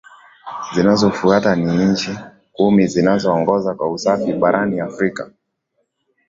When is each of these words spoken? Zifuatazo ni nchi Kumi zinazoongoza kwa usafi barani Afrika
Zifuatazo 0.95 1.61
ni 1.61 1.73
nchi 1.85 2.13
Kumi 2.55 2.87
zinazoongoza 2.87 3.73
kwa 3.73 3.91
usafi 3.91 4.33
barani 4.33 4.79
Afrika 4.79 5.31